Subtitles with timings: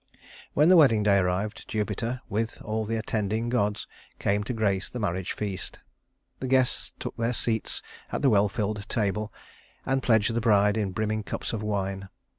[0.55, 3.85] When the wedding day arrived, Jupiter, with all the attending gods,
[4.17, 5.77] came to grace the marriage feast.
[6.39, 9.31] The guests took their seats at the well filled table,
[9.85, 12.09] and pledged the bride in brimming cups of wine.